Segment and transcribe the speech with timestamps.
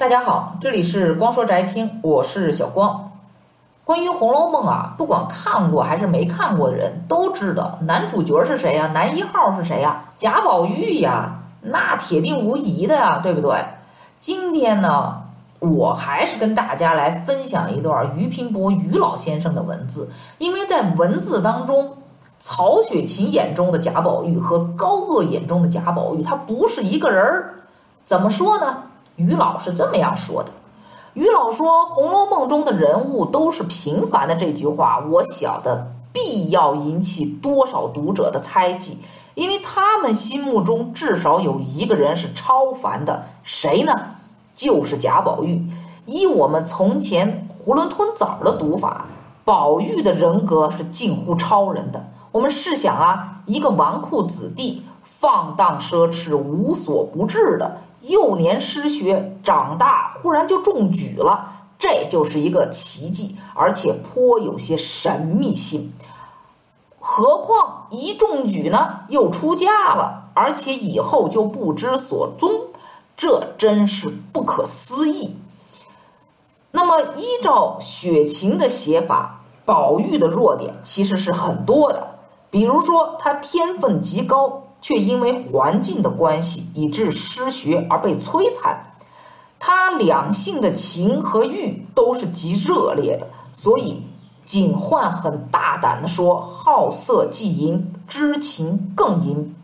[0.00, 3.12] 大家好，这里是光说宅听，我是小光。
[3.84, 8.86] 关于《红楼梦》啊，不管看过还是没看过的人都知道男主角是谁呀？
[8.94, 10.04] 男一号是谁呀？
[10.16, 13.62] 贾宝玉呀，那铁定无疑的呀，对不对？
[14.18, 15.20] 今天呢，
[15.58, 20.08] 我还是跟大家来分享一段俞平伯俞老先生的文字，
[20.38, 21.92] 因为在文字当中，
[22.38, 27.54] 曹雪芹眼中的贾宝玉和高鹗眼中的贾宝玉，他不是一个人儿。
[28.06, 28.84] 怎么说呢？
[29.16, 30.50] 于老是这么样说的。
[31.14, 38.96] 于老说，《红楼梦》中的人物都是平凡的这句话，我晓得必要引起多少读者的猜忌，
[39.34, 44.00] 因为他们心目中至少有一个人是超凡的，谁呢？
[44.54, 45.60] 就是贾宝玉。
[46.06, 49.06] 以我们从前囫囵吞枣的读法，
[49.44, 52.04] 宝玉的人格是近乎超人的。
[52.30, 57.78] 我们试想啊，一个纨绔子弟，放荡奢侈，无所不至的。
[58.00, 65.92] 幼年失学，长大忽然就中举了，这就是一个奇迹，而且颇有些神秘性。
[66.98, 72.50] 何况一中举呢，又出家了，而且以后就不知所踪，
[73.16, 75.36] 这真是不可思议。
[76.70, 82.18] 那么，依照雪晴的写法，宝玉的弱点其实是很多的，
[82.50, 84.62] 比如说他天分极高。
[84.90, 88.76] 却因为环境的关系，以致失学而被摧残。
[89.60, 94.02] 他两性的情和欲都是极热烈的，所以
[94.44, 99.54] 警幻很大胆地说：“好色即淫，知情更淫。”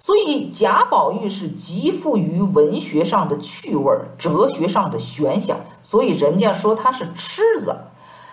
[0.00, 7.76] 所以贾宝玉是极富于文学上的趣味、哲学上的玄想，所以人家说他是痴子。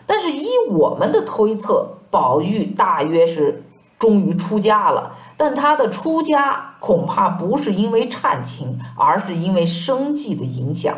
[0.08, 3.62] 但是依我们的推测，宝玉大约是。
[3.98, 10.96] 终于出家了，但他的出家恐怕不是因为忏情，而是因为生计的影响。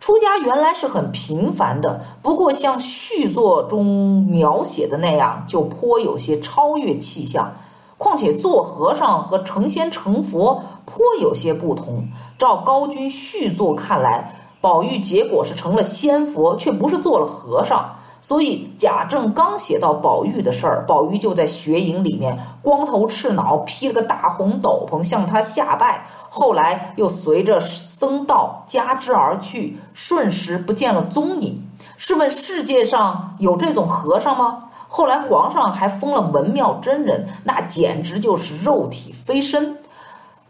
[0.00, 7.52] 出家原来是很平凡的，不过像续作中描写的那样，就颇有些超越气象。
[7.96, 12.08] 况且做和尚和成仙成佛颇有些不同。
[12.38, 17.94] 照高君续作看来，宝玉结果是成了仙佛，却不是做了和尚。
[18.24, 26.06] 所以贾政刚写到宝玉的事儿，宝玉就在雪影里面光头赤脑，披了个大红斗篷向他下拜。
[26.30, 31.62] 后来又随着僧道加之而去，瞬时不见了踪影。
[31.98, 34.70] 试问世界上有这种和尚吗？
[34.88, 39.76] 后来皇上还封了文庙真人，那简直就是肉体飞身。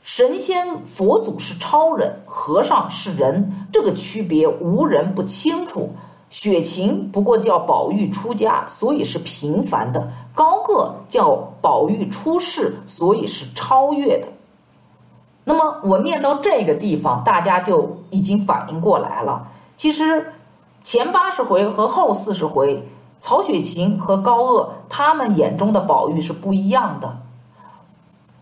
[0.05, 5.93] 神仙佛祖是超人，和尚是人，这个区别无人不清楚。
[6.35, 10.01] 雪晴不过叫宝玉出家，所以是平凡的；
[10.35, 14.27] 高鹗叫宝玉出世，所以是超越的。
[15.45, 19.47] 那么我念到这个地方，大家就已经反应过来了。
[19.77, 20.27] 其实
[20.83, 22.83] 前八十回和后四十回，
[23.21, 27.17] 曹雪芹和高鹗他们眼中的宝玉是不一样的。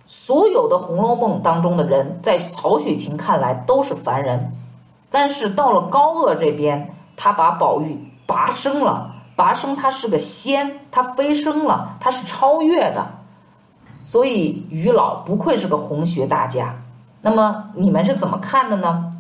[0.06, 4.50] 所有的《红楼梦》当中的人，在曹雪芹看来都是凡人，
[5.10, 6.94] 但是到了高鹗这边。
[7.24, 7.96] 他把宝玉
[8.26, 13.06] 拔升了，拔升他是个仙，他飞升了，他是超越的，
[14.02, 16.74] 所以于老不愧是个红学大家。
[17.20, 19.12] 那么你们是怎么看的呢？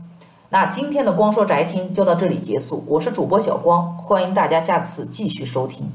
[0.48, 5.88] 那今天的光说宅听就到这里结束，我是主播小光，欢迎大家下次继续收听。